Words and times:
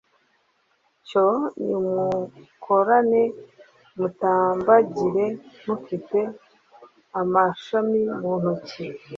cyo 1.07 1.25
nimukorane, 1.65 3.23
mutambagire 3.97 5.25
mufite 5.67 6.19
amashami 7.21 8.01
mu 8.19 8.31
ntoki 8.41 8.83